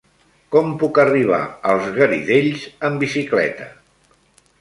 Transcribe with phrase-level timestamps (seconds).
[0.53, 1.41] Com puc arribar
[1.73, 3.69] als Garidells amb bicicleta?